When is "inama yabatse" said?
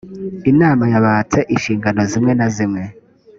0.51-1.39